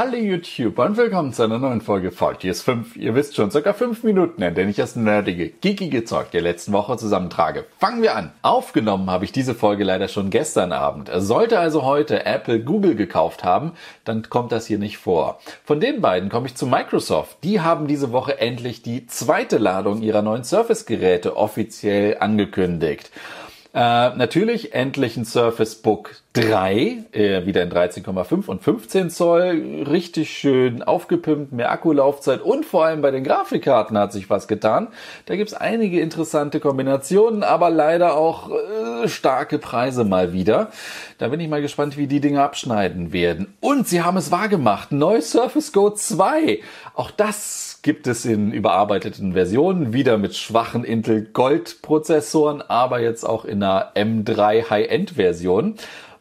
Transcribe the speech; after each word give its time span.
Hallo 0.00 0.16
YouTube 0.16 0.78
und 0.78 0.96
willkommen 0.96 1.32
zu 1.32 1.42
einer 1.42 1.58
neuen 1.58 1.80
Folge 1.80 2.12
VGS 2.12 2.62
5. 2.62 2.94
Ihr 2.94 3.16
wisst 3.16 3.34
schon, 3.34 3.50
circa 3.50 3.72
5 3.72 4.04
Minuten, 4.04 4.40
in 4.42 4.54
denen 4.54 4.70
ich 4.70 4.76
das 4.76 4.94
nerdige, 4.94 5.48
geekige 5.48 6.04
Zeug 6.04 6.30
der 6.30 6.40
letzten 6.40 6.70
Woche 6.72 6.96
zusammentrage. 6.96 7.64
Fangen 7.80 8.00
wir 8.00 8.14
an. 8.14 8.30
Aufgenommen 8.42 9.10
habe 9.10 9.24
ich 9.24 9.32
diese 9.32 9.56
Folge 9.56 9.82
leider 9.82 10.06
schon 10.06 10.30
gestern 10.30 10.70
Abend. 10.70 11.10
Sollte 11.16 11.58
also 11.58 11.82
heute 11.82 12.24
Apple 12.26 12.60
Google 12.60 12.94
gekauft 12.94 13.42
haben, 13.42 13.72
dann 14.04 14.22
kommt 14.30 14.52
das 14.52 14.68
hier 14.68 14.78
nicht 14.78 14.98
vor. 14.98 15.40
Von 15.64 15.80
den 15.80 16.00
beiden 16.00 16.28
komme 16.28 16.46
ich 16.46 16.54
zu 16.54 16.68
Microsoft. 16.68 17.38
Die 17.42 17.60
haben 17.60 17.88
diese 17.88 18.12
Woche 18.12 18.38
endlich 18.38 18.82
die 18.82 19.08
zweite 19.08 19.58
Ladung 19.58 20.02
ihrer 20.02 20.22
neuen 20.22 20.44
Surface-Geräte 20.44 21.36
offiziell 21.36 22.18
angekündigt. 22.20 23.10
Äh, 23.74 24.16
natürlich 24.16 24.72
endlich 24.72 25.16
ein 25.18 25.26
Surface 25.26 25.74
Book 25.74 26.16
3, 26.32 27.04
äh, 27.12 27.46
wieder 27.46 27.62
in 27.62 27.70
13,5 27.70 28.48
und 28.48 28.62
15 28.62 29.10
Zoll, 29.10 29.84
richtig 29.86 30.30
schön 30.30 30.82
aufgepimpt, 30.82 31.52
mehr 31.52 31.70
Akkulaufzeit 31.70 32.40
und 32.40 32.64
vor 32.64 32.86
allem 32.86 33.02
bei 33.02 33.10
den 33.10 33.24
Grafikkarten 33.24 33.98
hat 33.98 34.12
sich 34.12 34.30
was 34.30 34.48
getan. 34.48 34.88
Da 35.26 35.36
gibt's 35.36 35.52
einige 35.52 36.00
interessante 36.00 36.60
Kombinationen, 36.60 37.42
aber 37.42 37.68
leider 37.68 38.16
auch 38.16 38.50
äh, 38.50 39.08
starke 39.08 39.58
Preise 39.58 40.04
mal 40.04 40.32
wieder. 40.32 40.70
Da 41.18 41.28
bin 41.28 41.40
ich 41.40 41.48
mal 41.48 41.60
gespannt, 41.60 41.98
wie 41.98 42.06
die 42.06 42.20
Dinge 42.20 42.42
abschneiden 42.42 43.12
werden. 43.12 43.54
Und 43.60 43.86
sie 43.86 44.02
haben 44.02 44.16
es 44.16 44.30
wahrgemacht, 44.30 44.92
neues 44.92 45.32
Surface 45.32 45.72
Go 45.72 45.90
2. 45.90 46.60
Auch 46.94 47.10
das 47.10 47.80
gibt 47.82 48.06
es 48.06 48.24
in 48.24 48.52
überarbeiteten 48.52 49.32
Versionen, 49.32 49.92
wieder 49.92 50.18
mit 50.18 50.36
schwachen 50.36 50.84
Intel 50.84 51.22
Gold 51.32 51.80
Prozessoren, 51.82 52.62
aber 52.62 53.00
jetzt 53.00 53.24
auch 53.24 53.44
in 53.44 53.57
einer 53.62 53.92
M3 53.94 54.70
High-End 54.70 55.10
Version. 55.12 55.74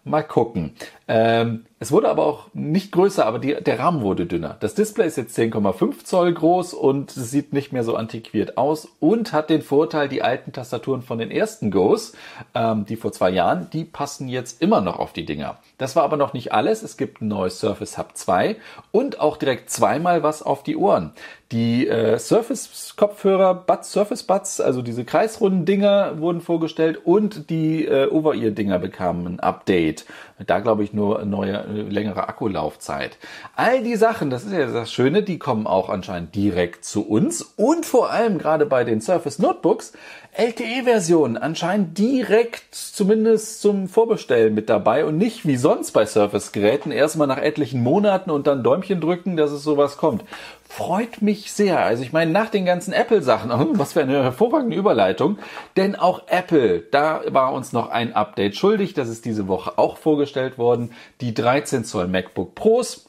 Mal 0.04 0.24
gucken. 0.24 0.74
Ähm, 1.08 1.66
es 1.80 1.92
wurde 1.92 2.10
aber 2.10 2.26
auch 2.26 2.48
nicht 2.54 2.92
größer, 2.92 3.26
aber 3.26 3.38
die, 3.38 3.54
der 3.54 3.78
Rahmen 3.78 4.02
wurde 4.02 4.26
dünner. 4.26 4.58
Das 4.60 4.74
Display 4.74 5.06
ist 5.06 5.16
jetzt 5.16 5.38
10,5 5.38 6.04
Zoll 6.04 6.34
groß 6.34 6.74
und 6.74 7.12
sieht 7.12 7.54
nicht 7.54 7.72
mehr 7.72 7.84
so 7.84 7.96
antiquiert 7.96 8.58
aus 8.58 8.88
und 9.00 9.32
hat 9.32 9.52
den 9.52 9.62
Vorteil, 9.62 10.10
die 10.10 10.24
alten 10.24 10.52
Tastaturen 10.52 11.04
von 11.04 11.20
den 11.20 11.30
ersten 11.30 11.70
Go's, 11.70 12.14
ähm, 12.56 12.86
die 12.86 12.96
vor 12.96 13.12
zwei 13.12 13.30
Jahren, 13.30 13.70
die 13.72 13.86
passen 13.86 14.28
jetzt 14.28 14.60
immer 14.62 14.82
noch 14.82 14.98
auf 14.98 15.14
die 15.14 15.26
Dinger. 15.26 15.60
Das 15.78 15.96
war 15.96 16.04
aber 16.04 16.18
noch 16.18 16.34
nicht 16.34 16.52
alles. 16.52 16.82
Es 16.82 16.98
gibt 16.98 17.22
ein 17.22 17.28
neues 17.28 17.60
Surface 17.60 18.00
Hub 18.00 18.18
2 18.18 18.56
und 18.92 19.20
auch 19.20 19.38
direkt 19.38 19.70
zweimal 19.70 20.24
was 20.24 20.42
auf 20.42 20.64
die 20.64 20.78
Ohren. 20.78 21.14
Die 21.52 21.88
äh, 21.88 22.20
Surface-Kopfhörer, 22.20 23.54
Buds, 23.54 23.92
Surface 23.94 24.24
Buds, 24.24 24.60
also 24.60 24.82
diese 24.82 25.06
kreisrunden 25.06 25.64
Dinger 25.64 26.20
wurden 26.20 26.42
vorgestellt 26.42 27.00
und 27.06 27.50
die 27.50 27.86
äh, 27.86 28.10
Over-Ear-Dinger 28.10 28.80
bekamen 28.80 29.28
ein 29.28 29.40
Update. 29.40 30.06
Da 30.46 30.60
glaube 30.60 30.84
ich 30.84 30.92
nur 30.98 31.24
neue, 31.24 31.64
längere 31.64 32.28
Akkulaufzeit. 32.28 33.18
All 33.56 33.82
die 33.82 33.96
Sachen, 33.96 34.30
das 34.30 34.44
ist 34.44 34.52
ja 34.52 34.66
das 34.66 34.92
Schöne, 34.92 35.24
die 35.24 35.40
kommen 35.40 35.66
auch 35.66 35.88
anscheinend 35.88 36.36
direkt 36.36 36.84
zu 36.84 37.08
uns 37.08 37.42
und 37.42 37.86
vor 37.86 38.12
allem 38.12 38.38
gerade 38.38 38.66
bei 38.66 38.84
den 38.84 39.00
Surface 39.00 39.40
Notebooks 39.40 39.94
LTE-Versionen 40.38 41.36
anscheinend 41.36 41.98
direkt 41.98 42.76
zumindest 42.76 43.60
zum 43.60 43.88
Vorbestellen 43.88 44.54
mit 44.54 44.70
dabei 44.70 45.04
und 45.04 45.18
nicht 45.18 45.48
wie 45.48 45.56
sonst 45.56 45.94
bei 45.94 46.06
Surface-Geräten 46.06 46.92
erstmal 46.92 47.28
nach 47.28 47.40
etlichen 47.40 47.82
Monaten 47.82 48.30
und 48.30 48.46
dann 48.46 48.64
Däumchen 48.64 49.02
drücken, 49.02 49.36
dass 49.36 49.52
es 49.52 49.64
sowas 49.64 49.98
kommt. 49.98 50.24
Freut 50.70 51.22
mich 51.22 51.52
sehr. 51.54 51.80
Also 51.80 52.04
ich 52.04 52.14
meine, 52.14 52.32
nach 52.32 52.50
den 52.50 52.66
ganzen 52.66 52.94
Apple-Sachen, 52.94 53.80
was 53.80 53.94
für 53.94 54.02
eine 54.02 54.22
hervorragende 54.24 54.76
Überleitung, 54.76 55.38
denn 55.76 55.96
auch 55.96 56.24
Apple, 56.28 56.82
da 56.92 57.22
war 57.30 57.54
uns 57.54 57.74
noch 57.74 57.90
ein 57.90 58.14
Update 58.14 58.56
schuldig, 58.56 58.94
das 58.94 59.10
ist 59.10 59.26
diese 59.26 59.48
Woche 59.48 59.78
auch 59.78 59.98
vorgestellt 59.98 60.58
worden. 60.58 60.92
Die 61.22 61.34
13 61.34 61.84
Zoll 61.84 62.08
MacBook 62.08 62.54
Pros 62.54 63.08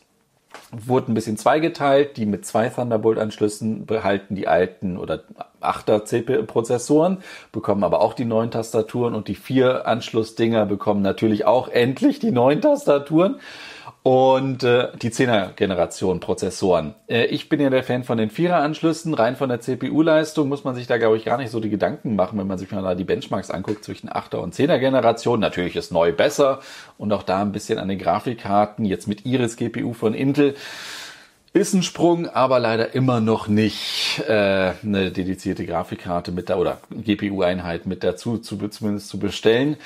wurden 0.71 1.13
ein 1.13 1.15
bisschen 1.15 1.37
zweigeteilt. 1.37 2.17
Die 2.17 2.27
mit 2.27 2.47
zwei 2.47 2.69
Thunderbolt-Anschlüssen 2.69 3.87
behalten 3.87 4.35
die 4.35 4.49
alten 4.49 4.97
oder 4.97 5.25
8er 5.61 6.05
CPU-Prozessoren, 6.05 7.19
bekommen 7.53 7.85
aber 7.85 8.01
auch 8.01 8.15
die 8.15 8.25
neuen 8.25 8.51
Tastaturen 8.51 9.15
und 9.15 9.29
die 9.29 9.35
vier 9.35 9.87
Anschlussdinger 9.87 10.67
bekommen 10.67 11.03
natürlich 11.03 11.45
auch 11.45 11.69
endlich 11.69 12.19
die 12.19 12.31
neuen 12.31 12.61
Tastaturen 12.61 13.41
und 14.03 14.63
äh, 14.63 14.89
die 14.97 15.11
10er 15.11 15.53
Generation 15.55 16.21
Prozessoren. 16.21 16.95
Äh, 17.09 17.27
ich 17.27 17.49
bin 17.49 17.61
ja 17.61 17.69
der 17.69 17.83
Fan 17.83 18.05
von 18.05 18.17
den 18.17 18.31
4er 18.31 18.61
Anschlüssen, 18.61 19.13
rein 19.15 19.37
von 19.37 19.49
der 19.49 19.61
CPU-Leistung 19.61 20.49
muss 20.49 20.65
man 20.65 20.75
sich 20.75 20.87
da 20.87 20.99
glaube 20.99 21.17
ich 21.17 21.25
gar 21.25 21.37
nicht 21.37 21.51
so 21.51 21.61
die 21.61 21.71
Gedanken 21.71 22.17
machen, 22.17 22.39
wenn 22.39 22.47
man 22.47 22.59
sich 22.59 22.71
mal 22.71 22.83
da 22.83 22.95
die 22.95 23.05
Benchmarks 23.05 23.51
anguckt 23.51 23.85
zwischen 23.85 24.09
8er 24.09 24.37
und 24.37 24.55
10er 24.55 24.79
Generation. 24.79 25.41
Natürlich 25.41 25.77
ist 25.77 25.93
neu 25.93 26.13
besser 26.13 26.61
und 26.97 27.13
auch 27.13 27.23
da 27.23 27.43
ein 27.43 27.53
bisschen 27.53 27.79
an 27.79 27.89
den 27.89 27.99
Grafikkarten, 27.99 28.85
jetzt 28.85 29.09
mit 29.09 29.27
Iris 29.27 29.57
GPU 29.57 29.93
von 29.93 30.15
Intel. 30.15 30.55
Ist 31.55 31.75
ein 31.75 31.83
Sprung, 31.83 32.29
aber 32.29 32.61
leider 32.61 32.95
immer 32.95 33.21
noch 33.21 33.49
nicht 33.49 34.23
äh, 34.29 34.73
eine 34.83 35.11
dedizierte 35.11 35.67
Grafikkarte 35.67 36.31
mit 36.31 36.51
da 36.51 36.57
oder 36.57 36.79
GPU-Einheit 36.91 37.87
mit 37.87 38.05
dazu 38.05 38.39
zu, 38.39 38.57
zumindest 38.69 39.09
zu 39.09 39.19
bestellen. 39.19 39.77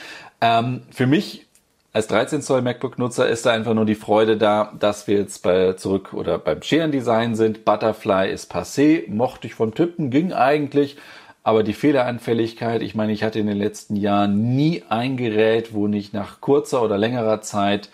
Ähm, 0.41 0.83
für 0.91 1.07
mich 1.07 1.47
als 1.95 2.07
13 2.07 2.41
Zoll 2.41 2.63
MacBook-Nutzer 2.63 3.29
ist 3.29 3.45
da 3.45 3.53
einfach 3.53 3.75
nur 3.75 3.85
die 3.85 3.95
Freude 3.95 4.39
da, 4.39 4.73
dass 4.79 5.07
wir 5.07 5.19
jetzt 5.19 5.43
bei 5.43 5.75
zurück 5.75 6.15
oder 6.15 6.39
beim 6.39 6.63
Scherendesign 6.63 7.35
sind. 7.35 7.67
Butterfly 7.67 8.31
ist 8.31 8.51
passé, 8.51 9.11
mochte 9.11 9.47
ich 9.47 9.55
vom 9.55 9.75
Tippen, 9.75 10.11
ging 10.11 10.33
eigentlich. 10.33 10.97
Aber 11.43 11.63
die 11.63 11.75
Fehleranfälligkeit, 11.75 12.83
ich 12.83 12.95
meine, 12.95 13.13
ich 13.13 13.25
hatte 13.25 13.41
in 13.41 13.47
den 13.47 13.59
letzten 13.59 13.97
Jahren 13.97 14.55
nie 14.55 14.85
ein 14.89 15.17
Gerät, 15.19 15.75
wo 15.75 15.87
nicht 15.87 16.15
nach 16.15 16.41
kurzer 16.41 16.83
oder 16.83 16.97
längerer 16.97 17.43
Zeit 17.43 17.91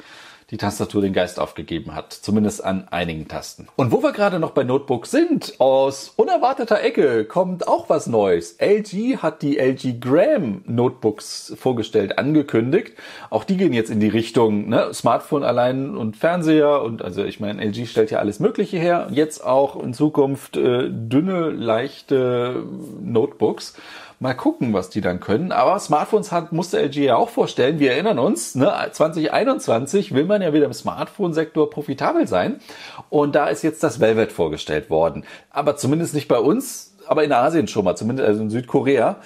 die 0.50 0.56
Tastatur 0.56 1.02
den 1.02 1.12
Geist 1.12 1.38
aufgegeben 1.38 1.94
hat. 1.94 2.12
Zumindest 2.12 2.64
an 2.64 2.88
einigen 2.88 3.28
Tasten. 3.28 3.68
Und 3.76 3.92
wo 3.92 4.02
wir 4.02 4.12
gerade 4.12 4.38
noch 4.38 4.52
bei 4.52 4.64
Notebooks 4.64 5.10
sind, 5.10 5.54
aus 5.58 6.12
unerwarteter 6.16 6.82
Ecke 6.82 7.26
kommt 7.26 7.68
auch 7.68 7.90
was 7.90 8.06
Neues. 8.06 8.56
LG 8.58 9.18
hat 9.18 9.42
die 9.42 9.58
LG 9.58 10.00
Gram 10.00 10.62
Notebooks 10.66 11.54
vorgestellt, 11.58 12.18
angekündigt. 12.18 12.94
Auch 13.28 13.44
die 13.44 13.58
gehen 13.58 13.74
jetzt 13.74 13.90
in 13.90 14.00
die 14.00 14.08
Richtung 14.08 14.70
ne, 14.70 14.92
Smartphone 14.94 15.44
allein 15.44 15.96
und 15.96 16.16
Fernseher 16.16 16.82
und 16.82 17.02
also 17.02 17.24
ich 17.24 17.40
meine, 17.40 17.62
LG 17.62 17.86
stellt 17.86 18.10
ja 18.10 18.18
alles 18.18 18.40
Mögliche 18.40 18.78
her. 18.78 19.08
Jetzt 19.10 19.44
auch 19.44 19.82
in 19.82 19.92
Zukunft 19.92 20.56
äh, 20.56 20.88
dünne, 20.88 21.50
leichte 21.50 22.64
Notebooks. 23.02 23.74
Mal 24.20 24.34
gucken, 24.34 24.72
was 24.72 24.90
die 24.90 25.00
dann 25.00 25.20
können. 25.20 25.52
Aber 25.52 25.78
Smartphones 25.78 26.32
hat, 26.32 26.50
musste 26.50 26.80
LG 26.80 26.96
ja 26.96 27.16
auch 27.16 27.28
vorstellen. 27.28 27.78
Wir 27.78 27.92
erinnern 27.92 28.18
uns, 28.18 28.56
ne, 28.56 28.72
2021 28.90 30.12
will 30.12 30.24
man 30.24 30.42
ja 30.42 30.52
wieder 30.52 30.66
im 30.66 30.72
Smartphone-Sektor 30.72 31.70
profitabel 31.70 32.26
sein. 32.26 32.60
Und 33.10 33.36
da 33.36 33.46
ist 33.46 33.62
jetzt 33.62 33.84
das 33.84 34.00
Velvet 34.00 34.32
vorgestellt 34.32 34.90
worden. 34.90 35.24
Aber 35.50 35.76
zumindest 35.76 36.14
nicht 36.14 36.26
bei 36.26 36.40
uns, 36.40 36.96
aber 37.06 37.22
in 37.22 37.32
Asien 37.32 37.68
schon 37.68 37.84
mal, 37.84 37.94
zumindest 37.94 38.28
also 38.28 38.42
in 38.42 38.50
Südkorea. 38.50 39.18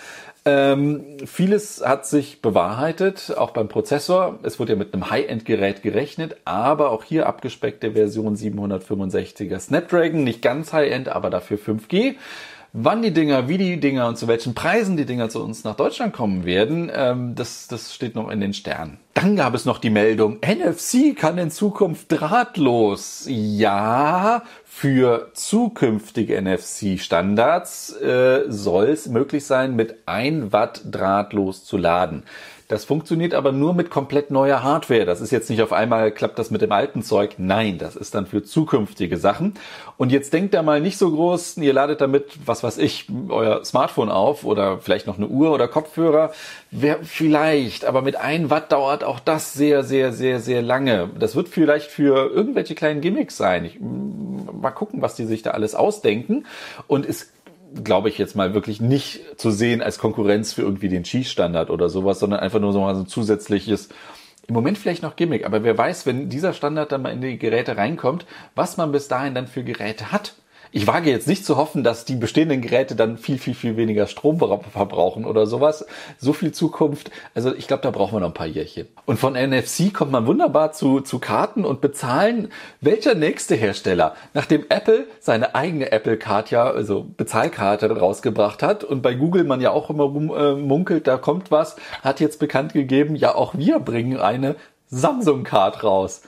Ähm, 0.44 1.18
vieles 1.24 1.82
hat 1.86 2.04
sich 2.04 2.42
bewahrheitet, 2.42 3.34
auch 3.36 3.52
beim 3.52 3.68
Prozessor. 3.68 4.40
Es 4.42 4.58
wurde 4.58 4.72
ja 4.72 4.78
mit 4.78 4.92
einem 4.92 5.08
High-End-Gerät 5.08 5.82
gerechnet, 5.82 6.36
aber 6.44 6.90
auch 6.90 7.04
hier 7.04 7.26
abgespeckte 7.26 7.92
Version 7.92 8.34
765er 8.34 9.58
Snapdragon, 9.58 10.24
nicht 10.24 10.42
ganz 10.42 10.72
High-End, 10.72 11.08
aber 11.08 11.30
dafür 11.30 11.58
5G. 11.58 12.16
Wann 12.74 13.02
die 13.02 13.12
Dinger, 13.12 13.48
wie 13.48 13.58
die 13.58 13.78
Dinger 13.80 14.08
und 14.08 14.16
zu 14.16 14.28
welchen 14.28 14.54
Preisen 14.54 14.96
die 14.96 15.04
Dinger 15.04 15.28
zu 15.28 15.42
uns 15.42 15.62
nach 15.62 15.76
Deutschland 15.76 16.14
kommen 16.14 16.46
werden, 16.46 16.90
ähm, 16.94 17.34
das, 17.34 17.68
das 17.68 17.94
steht 17.94 18.14
noch 18.14 18.30
in 18.30 18.40
den 18.40 18.54
Sternen. 18.54 18.98
Dann 19.12 19.36
gab 19.36 19.54
es 19.54 19.66
noch 19.66 19.76
die 19.76 19.90
Meldung, 19.90 20.38
NFC 20.40 21.14
kann 21.14 21.36
in 21.36 21.50
Zukunft 21.50 22.06
drahtlos. 22.08 23.26
Ja, 23.28 24.42
für 24.64 25.32
zukünftige 25.34 26.40
NFC-Standards 26.40 27.94
äh, 28.00 28.44
soll 28.48 28.86
es 28.86 29.06
möglich 29.06 29.44
sein, 29.44 29.76
mit 29.76 29.96
1 30.06 30.54
Watt 30.54 30.80
drahtlos 30.90 31.66
zu 31.66 31.76
laden. 31.76 32.22
Das 32.72 32.86
funktioniert 32.86 33.34
aber 33.34 33.52
nur 33.52 33.74
mit 33.74 33.90
komplett 33.90 34.30
neuer 34.30 34.62
Hardware. 34.62 35.04
Das 35.04 35.20
ist 35.20 35.30
jetzt 35.30 35.50
nicht 35.50 35.60
auf 35.60 35.74
einmal 35.74 36.10
klappt 36.10 36.38
das 36.38 36.50
mit 36.50 36.62
dem 36.62 36.72
alten 36.72 37.02
Zeug. 37.02 37.34
Nein, 37.36 37.76
das 37.76 37.96
ist 37.96 38.14
dann 38.14 38.24
für 38.24 38.44
zukünftige 38.44 39.18
Sachen. 39.18 39.56
Und 39.98 40.10
jetzt 40.10 40.32
denkt 40.32 40.54
da 40.54 40.62
mal 40.62 40.80
nicht 40.80 40.96
so 40.96 41.10
groß, 41.10 41.58
ihr 41.58 41.74
ladet 41.74 42.00
damit, 42.00 42.30
was 42.46 42.62
weiß 42.62 42.78
ich, 42.78 43.08
euer 43.28 43.62
Smartphone 43.62 44.08
auf 44.08 44.44
oder 44.44 44.78
vielleicht 44.78 45.06
noch 45.06 45.18
eine 45.18 45.26
Uhr 45.26 45.52
oder 45.52 45.68
Kopfhörer. 45.68 46.32
Wer, 46.70 47.00
vielleicht, 47.02 47.84
aber 47.84 48.00
mit 48.00 48.16
ein 48.16 48.48
Watt 48.48 48.72
dauert 48.72 49.04
auch 49.04 49.20
das 49.20 49.52
sehr, 49.52 49.84
sehr, 49.84 50.14
sehr, 50.14 50.40
sehr 50.40 50.62
lange. 50.62 51.10
Das 51.18 51.36
wird 51.36 51.50
vielleicht 51.50 51.90
für 51.90 52.30
irgendwelche 52.30 52.74
kleinen 52.74 53.02
Gimmicks 53.02 53.36
sein. 53.36 53.66
Ich, 53.66 53.80
mal 53.80 54.70
gucken, 54.70 55.02
was 55.02 55.14
die 55.14 55.26
sich 55.26 55.42
da 55.42 55.50
alles 55.50 55.74
ausdenken. 55.74 56.46
Und 56.86 57.04
es 57.04 57.32
glaube 57.84 58.08
ich 58.08 58.18
jetzt 58.18 58.36
mal 58.36 58.54
wirklich 58.54 58.80
nicht 58.80 59.38
zu 59.38 59.50
sehen 59.50 59.82
als 59.82 59.98
Konkurrenz 59.98 60.52
für 60.52 60.62
irgendwie 60.62 60.88
den 60.88 61.04
Cheese-Standard 61.04 61.70
oder 61.70 61.88
sowas, 61.88 62.18
sondern 62.18 62.40
einfach 62.40 62.60
nur 62.60 62.72
so 62.72 62.80
mal 62.80 62.94
so 62.94 63.02
ein 63.02 63.06
zusätzliches, 63.06 63.88
im 64.46 64.54
Moment 64.54 64.78
vielleicht 64.78 65.02
noch 65.02 65.16
Gimmick, 65.16 65.46
aber 65.46 65.62
wer 65.62 65.78
weiß, 65.78 66.06
wenn 66.06 66.28
dieser 66.28 66.52
Standard 66.52 66.92
dann 66.92 67.02
mal 67.02 67.12
in 67.12 67.20
die 67.20 67.38
Geräte 67.38 67.76
reinkommt, 67.76 68.26
was 68.54 68.76
man 68.76 68.92
bis 68.92 69.08
dahin 69.08 69.34
dann 69.34 69.46
für 69.46 69.62
Geräte 69.62 70.12
hat. 70.12 70.34
Ich 70.74 70.86
wage 70.86 71.10
jetzt 71.10 71.28
nicht 71.28 71.44
zu 71.44 71.58
hoffen, 71.58 71.84
dass 71.84 72.06
die 72.06 72.16
bestehenden 72.16 72.62
Geräte 72.62 72.96
dann 72.96 73.18
viel, 73.18 73.36
viel, 73.36 73.52
viel 73.52 73.76
weniger 73.76 74.06
Strom 74.06 74.38
verbrauchen 74.38 75.26
oder 75.26 75.44
sowas. 75.44 75.84
So 76.18 76.32
viel 76.32 76.52
Zukunft. 76.52 77.10
Also 77.34 77.54
ich 77.54 77.68
glaube, 77.68 77.82
da 77.82 77.90
brauchen 77.90 78.16
wir 78.16 78.20
noch 78.20 78.28
ein 78.28 78.34
paar 78.34 78.46
Jährchen. 78.46 78.88
Und 79.04 79.18
von 79.18 79.34
NFC 79.34 79.92
kommt 79.92 80.12
man 80.12 80.26
wunderbar 80.26 80.72
zu, 80.72 81.00
zu 81.00 81.18
Karten 81.18 81.66
und 81.66 81.82
bezahlen. 81.82 82.48
Welcher 82.80 83.14
nächste 83.14 83.54
Hersteller, 83.54 84.14
nachdem 84.32 84.64
Apple 84.70 85.06
seine 85.20 85.54
eigene 85.54 85.92
Apple 85.92 86.16
Card 86.16 86.50
ja, 86.50 86.64
also 86.64 87.06
Bezahlkarte 87.18 87.90
rausgebracht 87.94 88.62
hat 88.62 88.82
und 88.82 89.02
bei 89.02 89.12
Google 89.12 89.44
man 89.44 89.60
ja 89.60 89.72
auch 89.72 89.90
immer 89.90 90.04
äh, 90.04 90.54
munkelt, 90.54 91.06
da 91.06 91.18
kommt 91.18 91.50
was, 91.50 91.76
hat 92.00 92.18
jetzt 92.18 92.38
bekannt 92.38 92.72
gegeben, 92.72 93.14
ja 93.14 93.34
auch 93.34 93.54
wir 93.54 93.78
bringen 93.78 94.18
eine 94.18 94.56
Samsung 94.88 95.44
Card 95.44 95.84
raus. 95.84 96.22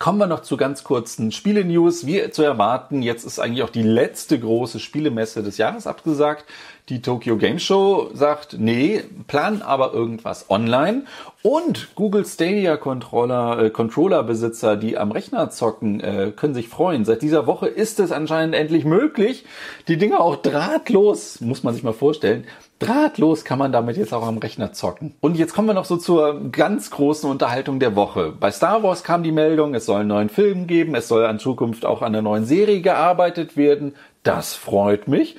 Kommen 0.00 0.16
wir 0.16 0.26
noch 0.26 0.40
zu 0.40 0.56
ganz 0.56 0.82
kurzen 0.82 1.30
Spiele-News. 1.30 2.06
Wie 2.06 2.30
zu 2.30 2.42
erwarten, 2.42 3.02
jetzt 3.02 3.24
ist 3.24 3.38
eigentlich 3.38 3.62
auch 3.62 3.68
die 3.68 3.82
letzte 3.82 4.40
große 4.40 4.80
Spielemesse 4.80 5.42
des 5.42 5.58
Jahres 5.58 5.86
abgesagt. 5.86 6.46
Die 6.90 7.02
Tokyo 7.02 7.36
Game 7.36 7.60
Show 7.60 8.10
sagt, 8.14 8.56
nee, 8.58 9.04
planen 9.28 9.62
aber 9.62 9.94
irgendwas 9.94 10.50
online. 10.50 11.04
Und 11.40 11.94
Google 11.94 12.26
Stadia 12.26 12.76
Controller, 12.76 13.62
äh, 13.62 13.70
Controller 13.70 14.24
Besitzer, 14.24 14.76
die 14.76 14.98
am 14.98 15.12
Rechner 15.12 15.50
zocken, 15.50 16.00
äh, 16.00 16.32
können 16.34 16.52
sich 16.52 16.68
freuen. 16.68 17.04
Seit 17.04 17.22
dieser 17.22 17.46
Woche 17.46 17.68
ist 17.68 18.00
es 18.00 18.10
anscheinend 18.10 18.56
endlich 18.56 18.84
möglich, 18.84 19.44
die 19.86 19.98
Dinge 19.98 20.18
auch 20.18 20.34
drahtlos, 20.34 21.40
muss 21.40 21.62
man 21.62 21.74
sich 21.74 21.84
mal 21.84 21.92
vorstellen, 21.92 22.44
Drahtlos 22.80 23.44
kann 23.44 23.58
man 23.58 23.72
damit 23.72 23.96
jetzt 23.98 24.12
auch 24.12 24.26
am 24.26 24.38
Rechner 24.38 24.72
zocken. 24.72 25.14
Und 25.20 25.36
jetzt 25.36 25.54
kommen 25.54 25.68
wir 25.68 25.74
noch 25.74 25.84
so 25.84 25.96
zur 25.96 26.50
ganz 26.50 26.90
großen 26.90 27.30
Unterhaltung 27.30 27.78
der 27.78 27.94
Woche. 27.94 28.32
Bei 28.32 28.50
Star 28.50 28.82
Wars 28.82 29.04
kam 29.04 29.22
die 29.22 29.32
Meldung, 29.32 29.74
es 29.74 29.84
soll 29.86 30.00
einen 30.00 30.08
neuen 30.08 30.30
Film 30.30 30.66
geben, 30.66 30.94
es 30.94 31.06
soll 31.06 31.28
in 31.28 31.38
Zukunft 31.38 31.84
auch 31.84 32.00
an 32.02 32.14
einer 32.14 32.22
neuen 32.22 32.46
Serie 32.46 32.80
gearbeitet 32.80 33.56
werden. 33.56 33.94
Das 34.22 34.54
freut 34.54 35.08
mich. 35.08 35.36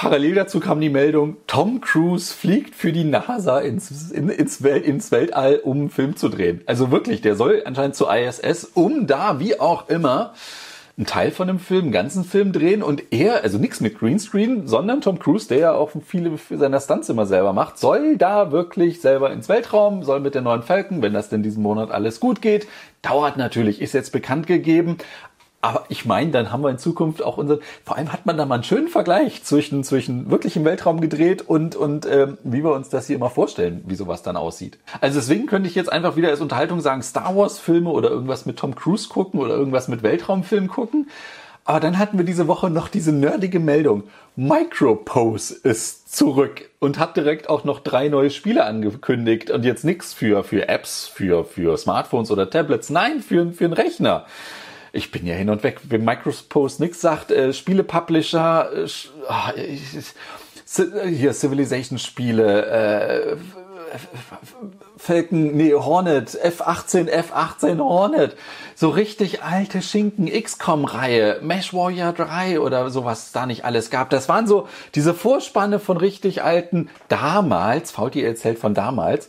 Parallel 0.00 0.34
dazu 0.34 0.60
kam 0.60 0.80
die 0.80 0.88
Meldung, 0.88 1.36
Tom 1.46 1.82
Cruise 1.82 2.32
fliegt 2.32 2.74
für 2.74 2.90
die 2.90 3.04
NASA 3.04 3.58
ins, 3.58 4.10
in, 4.10 4.30
ins, 4.30 4.62
Welt, 4.62 4.86
ins 4.86 5.12
Weltall, 5.12 5.56
um 5.56 5.76
einen 5.76 5.90
Film 5.90 6.16
zu 6.16 6.30
drehen. 6.30 6.62
Also 6.64 6.90
wirklich, 6.90 7.20
der 7.20 7.36
soll 7.36 7.64
anscheinend 7.66 7.96
zur 7.96 8.10
ISS, 8.10 8.70
um 8.72 9.06
da, 9.06 9.40
wie 9.40 9.60
auch 9.60 9.90
immer, 9.90 10.32
einen 10.96 11.04
Teil 11.04 11.30
von 11.30 11.50
einem 11.50 11.58
Film, 11.58 11.82
einen 11.82 11.92
ganzen 11.92 12.24
Film 12.24 12.52
drehen. 12.52 12.82
Und 12.82 13.02
er, 13.10 13.42
also 13.42 13.58
nichts 13.58 13.82
mit 13.82 13.98
Greenscreen, 13.98 14.66
sondern 14.66 15.02
Tom 15.02 15.18
Cruise, 15.18 15.48
der 15.48 15.58
ja 15.58 15.72
auch 15.72 15.90
viele 16.06 16.32
seiner 16.50 16.80
Stunts 16.80 17.10
immer 17.10 17.26
selber 17.26 17.52
macht, 17.52 17.78
soll 17.78 18.16
da 18.16 18.52
wirklich 18.52 19.02
selber 19.02 19.30
ins 19.30 19.50
Weltraum, 19.50 20.02
soll 20.02 20.20
mit 20.20 20.34
der 20.34 20.40
neuen 20.40 20.62
Falcon, 20.62 21.02
wenn 21.02 21.12
das 21.12 21.28
denn 21.28 21.42
diesen 21.42 21.62
Monat 21.62 21.90
alles 21.90 22.20
gut 22.20 22.40
geht, 22.40 22.66
dauert 23.02 23.36
natürlich, 23.36 23.82
ist 23.82 23.92
jetzt 23.92 24.12
bekannt 24.12 24.46
gegeben, 24.46 24.96
aber 25.62 25.84
ich 25.90 26.06
meine, 26.06 26.30
dann 26.30 26.50
haben 26.50 26.62
wir 26.62 26.70
in 26.70 26.78
Zukunft 26.78 27.22
auch 27.22 27.36
unseren, 27.36 27.60
vor 27.84 27.96
allem 27.96 28.12
hat 28.12 28.24
man 28.24 28.38
da 28.38 28.46
mal 28.46 28.54
einen 28.54 28.64
schönen 28.64 28.88
Vergleich 28.88 29.44
zwischen, 29.44 29.84
zwischen 29.84 30.30
wirklich 30.30 30.56
im 30.56 30.64
Weltraum 30.64 31.02
gedreht 31.02 31.42
und, 31.46 31.76
und 31.76 32.06
ähm, 32.06 32.38
wie 32.44 32.64
wir 32.64 32.72
uns 32.72 32.88
das 32.88 33.06
hier 33.06 33.16
immer 33.16 33.28
vorstellen, 33.28 33.84
wie 33.86 33.94
sowas 33.94 34.22
dann 34.22 34.36
aussieht. 34.36 34.78
Also 35.02 35.20
deswegen 35.20 35.46
könnte 35.46 35.68
ich 35.68 35.74
jetzt 35.74 35.92
einfach 35.92 36.16
wieder 36.16 36.30
als 36.30 36.40
Unterhaltung 36.40 36.80
sagen, 36.80 37.02
Star 37.02 37.36
Wars 37.36 37.58
Filme 37.58 37.90
oder 37.90 38.08
irgendwas 38.08 38.46
mit 38.46 38.56
Tom 38.58 38.74
Cruise 38.74 39.10
gucken 39.10 39.38
oder 39.38 39.54
irgendwas 39.54 39.88
mit 39.88 40.02
Weltraumfilm 40.02 40.68
gucken. 40.68 41.10
Aber 41.66 41.78
dann 41.78 41.98
hatten 41.98 42.16
wir 42.16 42.24
diese 42.24 42.48
Woche 42.48 42.70
noch 42.70 42.88
diese 42.88 43.12
nerdige 43.12 43.60
Meldung. 43.60 44.04
Micropose 44.36 45.54
ist 45.62 46.16
zurück 46.16 46.70
und 46.78 46.98
hat 46.98 47.18
direkt 47.18 47.50
auch 47.50 47.64
noch 47.64 47.80
drei 47.80 48.08
neue 48.08 48.30
Spiele 48.30 48.64
angekündigt 48.64 49.50
und 49.50 49.66
jetzt 49.66 49.84
nichts 49.84 50.14
für, 50.14 50.42
für 50.42 50.68
Apps, 50.68 51.06
für, 51.06 51.44
für 51.44 51.76
Smartphones 51.76 52.30
oder 52.30 52.48
Tablets. 52.48 52.88
Nein, 52.88 53.20
für, 53.20 53.52
für 53.52 53.66
einen 53.66 53.74
Rechner 53.74 54.24
ich 54.92 55.10
bin 55.10 55.26
ja 55.26 55.34
hin 55.34 55.50
und 55.50 55.62
weg. 55.62 55.80
Wenn 55.84 56.04
Micropost 56.04 56.80
nichts 56.80 57.00
sagt, 57.00 57.30
äh, 57.30 57.52
Spiele-Publisher, 57.52 58.70
äh, 58.72 58.88
ah, 59.28 59.52
hier 61.06 61.32
Civilization-Spiele, 61.32 62.66
äh, 62.66 63.36
Falcon, 64.96 65.56
nee, 65.56 65.72
Hornet, 65.72 66.38
F18, 66.38 67.10
F18 67.10 67.78
Hornet, 67.78 68.36
so 68.74 68.90
richtig 68.90 69.42
alte 69.42 69.82
Schinken, 69.82 70.26
XCOM-Reihe, 70.26 71.40
Mesh 71.42 71.74
Warrior 71.74 72.12
3 72.12 72.60
oder 72.60 72.90
sowas 72.90 73.32
da 73.32 73.46
nicht 73.46 73.64
alles 73.64 73.90
gab. 73.90 74.10
Das 74.10 74.28
waren 74.28 74.46
so 74.46 74.68
diese 74.94 75.14
Vorspanne 75.14 75.80
von 75.80 75.96
richtig 75.96 76.42
alten, 76.42 76.88
damals, 77.08 77.90
VTL 77.90 78.24
erzählt 78.24 78.58
von 78.58 78.74
damals, 78.74 79.28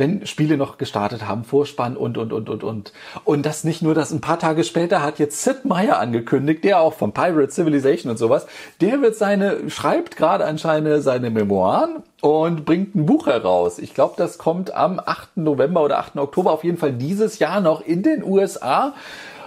wenn 0.00 0.26
Spiele 0.26 0.56
noch 0.56 0.78
gestartet 0.78 1.28
haben, 1.28 1.44
Vorspann 1.44 1.96
und, 1.96 2.18
und, 2.18 2.32
und, 2.32 2.48
und, 2.48 2.64
und. 2.64 2.92
Und 3.24 3.46
das 3.46 3.62
nicht 3.62 3.82
nur 3.82 3.94
das, 3.94 4.10
ein 4.10 4.20
paar 4.20 4.40
Tage 4.40 4.64
später 4.64 5.02
hat 5.02 5.20
jetzt 5.20 5.44
Sid 5.44 5.64
Meier 5.64 6.00
angekündigt, 6.00 6.64
der 6.64 6.80
auch 6.80 6.94
von 6.94 7.12
Pirate 7.12 7.52
Civilization 7.52 8.10
und 8.10 8.16
sowas, 8.16 8.46
der 8.80 9.02
wird 9.02 9.14
seine, 9.14 9.70
schreibt 9.70 10.16
gerade 10.16 10.46
anscheinend 10.46 11.04
seine 11.04 11.30
Memoiren 11.30 12.02
und 12.22 12.64
bringt 12.64 12.96
ein 12.96 13.06
Buch 13.06 13.26
heraus. 13.26 13.78
Ich 13.78 13.94
glaube, 13.94 14.14
das 14.16 14.38
kommt 14.38 14.74
am 14.74 14.98
8. 14.98 15.36
November 15.36 15.82
oder 15.82 15.98
8. 15.98 16.16
Oktober 16.16 16.50
auf 16.52 16.64
jeden 16.64 16.78
Fall 16.78 16.92
dieses 16.92 17.38
Jahr 17.38 17.60
noch 17.60 17.80
in 17.80 18.02
den 18.02 18.24
USA. 18.24 18.94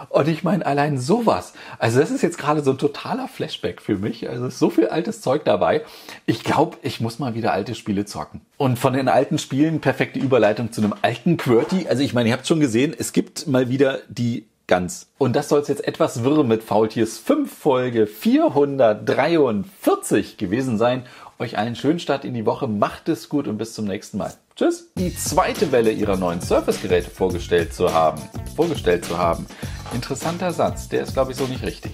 Und 0.10 0.28
ich 0.28 0.44
meine, 0.44 0.66
allein 0.66 0.98
sowas. 0.98 1.54
Also 1.80 2.00
das 2.00 2.12
ist 2.12 2.22
jetzt 2.22 2.38
gerade 2.38 2.64
so 2.64 2.72
ein 2.72 2.78
totaler 2.78 3.28
Flashback 3.28 3.82
für 3.82 3.98
mich. 3.98 4.30
Also 4.30 4.48
ist 4.48 4.60
so 4.60 4.70
viel 4.70 4.88
altes 4.88 5.22
Zeug 5.22 5.44
dabei. 5.46 5.84
Ich 6.26 6.44
glaube, 6.44 6.78
ich 6.82 7.02
muss 7.02 7.20
mal 7.20 7.36
wieder 7.36 7.54
alte 7.54 7.76
Spiele 7.76 8.06
zocken. 8.06 8.42
Und 8.58 8.80
von 8.80 8.94
den 8.94 9.08
alten 9.08 9.38
Spielen 9.38 9.82
perfekte 9.82 10.20
Überleitung 10.20 10.72
zu 10.72 10.82
einem 10.82 10.94
alten 11.02 11.38
QWERTY. 11.38 11.88
Also 11.88 12.04
ich 12.04 12.14
meine, 12.14 12.30
ihr 12.30 12.34
habt 12.34 12.48
schon 12.48 12.60
gesehen, 12.60 12.96
es 12.98 13.14
gibt 13.14 13.48
mal 13.48 13.70
wieder 13.70 14.00
die 14.08 14.46
ganz. 14.68 15.08
Und 15.18 15.36
das 15.36 15.50
soll 15.50 15.62
es 15.62 15.68
jetzt 15.68 15.88
etwas 15.88 16.24
wirr 16.24 16.44
mit 16.44 16.64
Faultiers 16.64 17.20
5 17.20 17.54
Folge 17.54 18.08
443 18.08 20.38
gewesen 20.38 20.78
sein. 20.78 21.04
Euch 21.40 21.58
einen 21.58 21.76
schönen 21.76 22.00
Start 22.00 22.26
in 22.26 22.34
die 22.34 22.46
Woche. 22.46 22.68
Macht 22.68 23.10
es 23.10 23.28
gut 23.28 23.48
und 23.48 23.58
bis 23.58 23.74
zum 23.74 23.86
nächsten 23.86 24.18
Mal. 24.18 24.34
Tschüss. 24.56 24.92
Die 24.98 25.16
zweite 25.16 25.72
Welle 25.72 25.92
ihrer 25.92 26.16
neuen 26.16 26.42
Surface-Geräte 26.42 27.10
vorgestellt 27.10 27.74
zu 27.74 27.92
haben. 27.92 28.22
Vorgestellt 28.56 29.04
zu 29.04 29.18
haben. 29.18 29.48
Interessanter 29.94 30.52
Satz. 30.52 30.90
Der 30.90 31.04
ist, 31.04 31.14
glaube 31.14 31.32
ich, 31.32 31.38
so 31.38 31.46
nicht 31.46 31.64
richtig. 31.64 31.92